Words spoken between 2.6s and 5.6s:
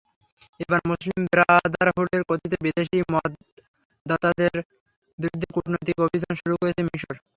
বিদেশি মদদদাতাদের বিরুদ্ধে